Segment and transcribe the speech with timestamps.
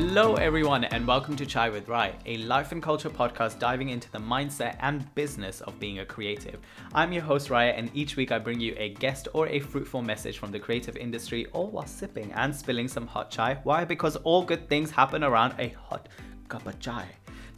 [0.00, 4.08] Hello, everyone, and welcome to Chai with Rai, a life and culture podcast diving into
[4.12, 6.60] the mindset and business of being a creative.
[6.94, 10.02] I'm your host, Raya, and each week I bring you a guest or a fruitful
[10.02, 13.58] message from the creative industry, all while sipping and spilling some hot chai.
[13.64, 13.84] Why?
[13.84, 16.08] Because all good things happen around a hot
[16.46, 17.08] cup of chai.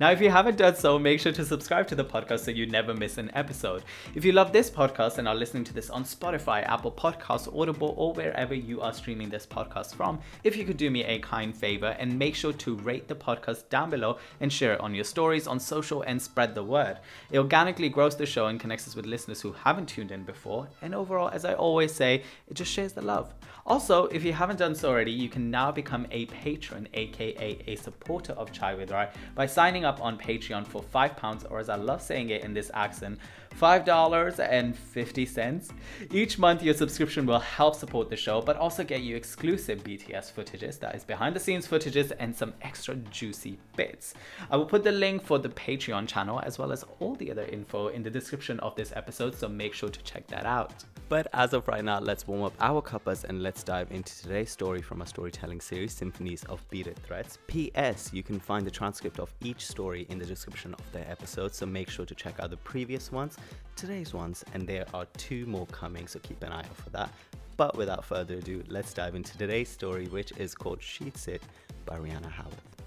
[0.01, 2.65] Now, if you haven't done so, make sure to subscribe to the podcast so you
[2.65, 3.85] never miss an episode.
[4.15, 7.93] If you love this podcast and are listening to this on Spotify, Apple Podcasts, Audible,
[7.99, 11.55] or wherever you are streaming this podcast from, if you could do me a kind
[11.55, 15.05] favor and make sure to rate the podcast down below and share it on your
[15.05, 16.97] stories, on social, and spread the word.
[17.31, 20.67] It organically grows the show and connects us with listeners who haven't tuned in before.
[20.81, 23.35] And overall, as I always say, it just shares the love.
[23.67, 27.77] Also, if you haven't done so already, you can now become a patron, aka a
[27.77, 31.77] supporter of Chai with Rai, by signing up on Patreon for £5, or as I
[31.77, 33.19] love saying it in this accent,
[33.59, 35.73] $5.50.
[36.13, 40.33] Each month, your subscription will help support the show, but also get you exclusive BTS
[40.33, 44.15] footages, that is behind the scenes footages, and some extra juicy bits.
[44.51, 47.45] I will put the link for the Patreon channel as well as all the other
[47.45, 50.85] info in the description of this episode, so make sure to check that out.
[51.09, 54.51] But as of right now, let's warm up our cuppas and let's dive into today's
[54.51, 57.39] story from our storytelling series, Symphonies of Beaded Threads.
[57.49, 58.11] P.S.
[58.13, 61.65] You can find the transcript of each story in the description of the episode, so
[61.65, 63.37] make sure to check out the previous ones,
[63.77, 67.11] today's ones, and there are two more coming, so keep an eye out for that.
[67.57, 71.43] But without further ado, let's dive into today's story, which is called She'd Sit
[71.87, 72.80] by Riana Howarth.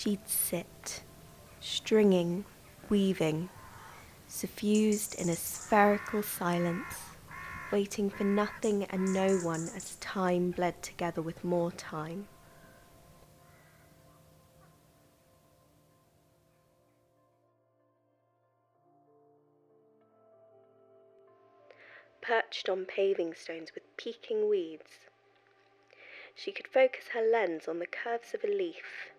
[0.00, 1.02] She'd sit,
[1.58, 2.44] stringing,
[2.88, 3.48] weaving,
[4.28, 6.94] suffused in a spherical silence,
[7.72, 12.28] waiting for nothing and no one as time bled together with more time.
[22.22, 25.08] Perched on paving stones with peeking weeds,
[26.36, 29.10] she could focus her lens on the curves of a leaf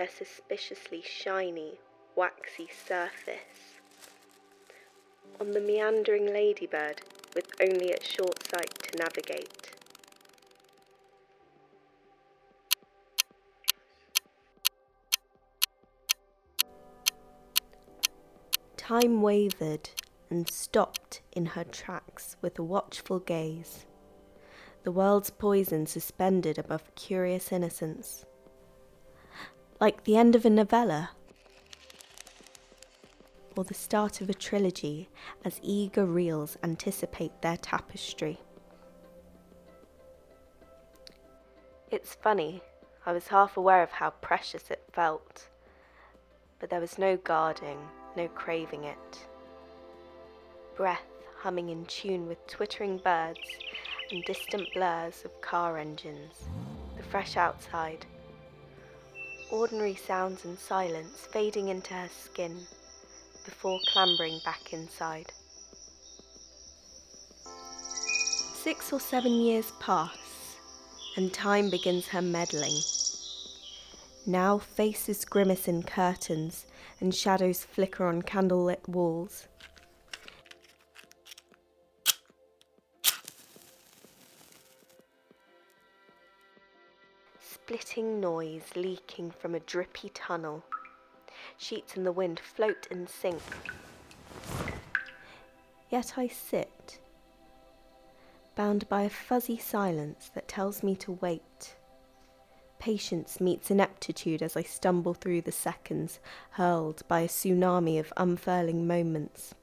[0.00, 1.74] their suspiciously shiny,
[2.16, 3.76] waxy surface.
[5.38, 7.02] On the meandering ladybird
[7.34, 9.76] with only its short sight to navigate.
[18.78, 19.90] Time wavered
[20.30, 23.84] and stopped in her tracks with a watchful gaze,
[24.82, 28.24] the world's poison suspended above curious innocence
[29.80, 31.10] like the end of a novella
[33.56, 35.08] or the start of a trilogy
[35.42, 38.38] as eager reels anticipate their tapestry.
[41.90, 42.62] It's funny,
[43.06, 45.48] I was half aware of how precious it felt,
[46.60, 47.78] but there was no guarding,
[48.16, 49.26] no craving it.
[50.76, 51.00] Breath
[51.38, 53.40] humming in tune with twittering birds
[54.12, 56.34] and distant blurs of car engines,
[56.98, 58.04] the fresh outside
[59.52, 62.56] ordinary sounds and silence fading into her skin
[63.44, 65.32] before clambering back inside.
[68.54, 70.18] Six or seven years pass,
[71.16, 72.78] and time begins her meddling.
[74.26, 76.66] Now faces grimace in curtains,
[77.00, 79.48] and shadows flicker on candlelit walls.
[87.70, 90.64] Splitting noise leaking from a drippy tunnel.
[91.56, 93.40] Sheets in the wind float and sink.
[95.88, 96.98] Yet I sit,
[98.56, 101.76] bound by a fuzzy silence that tells me to wait.
[102.80, 106.18] Patience meets ineptitude as I stumble through the seconds,
[106.50, 109.54] hurled by a tsunami of unfurling moments.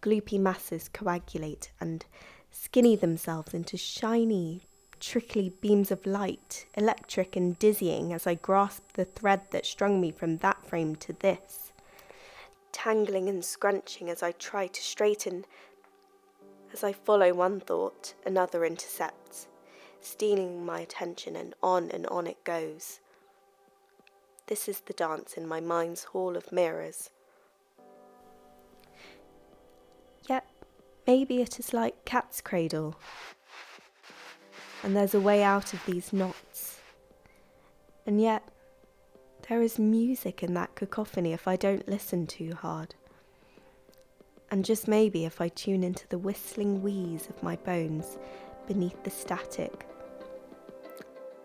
[0.00, 2.04] Gloopy masses coagulate and
[2.52, 4.68] skinny themselves into shiny,
[5.00, 10.10] trickly beams of light, electric and dizzying as I grasped the thread that strung me
[10.10, 11.72] from that frame to this,
[12.72, 15.44] tangling and scrunching as I try to straighten.
[16.72, 19.48] As I follow one thought, another intercepts,
[20.00, 23.00] stealing my attention, and on and on it goes.
[24.46, 27.10] This is the dance in my mind's hall of mirrors.
[30.28, 30.46] Yet,
[31.06, 32.96] maybe it is like Cat's Cradle,
[34.82, 36.80] and there's a way out of these knots.
[38.06, 38.42] And yet,
[39.48, 42.94] there is music in that cacophony if I don't listen too hard.
[44.50, 48.18] And just maybe if I tune into the whistling wheeze of my bones
[48.66, 49.86] beneath the static,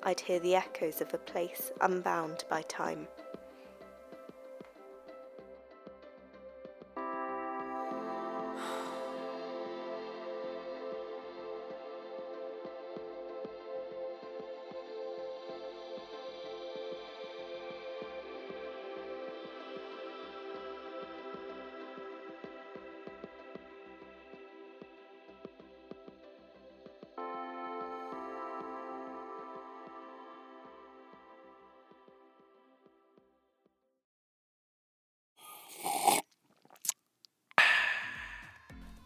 [0.04, 3.08] I'd hear the echoes of a place unbound by time.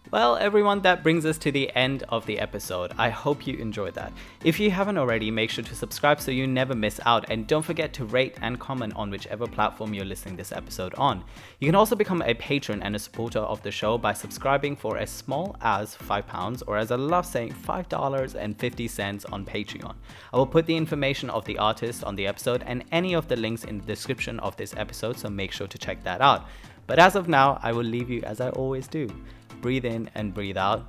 [0.10, 2.94] Well, everyone, that brings us to the end of the episode.
[2.98, 4.14] I hope you enjoyed that.
[4.42, 7.66] If you haven't already, make sure to subscribe so you never miss out, and don't
[7.66, 11.26] forget to rate and comment on whichever platform you're listening this episode on.
[11.60, 14.98] You can also become a patron and a supporter of the show by subscribing for
[14.98, 19.96] as small as £5 or as I love saying, $5.50 on Patreon.
[20.32, 23.36] I will put the information of the artist on the episode and any of the
[23.36, 26.48] links in the description of this episode, so make sure to check that out.
[26.88, 29.10] But as of now, I will leave you as I always do.
[29.62, 30.88] Breathe in and breathe out.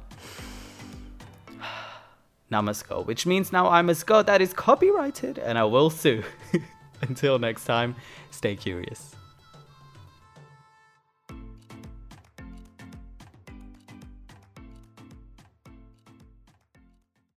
[2.88, 4.22] go, which means now I must go.
[4.22, 6.22] That is copyrighted and I will sue.
[7.02, 7.96] Until next time,
[8.30, 9.17] stay curious.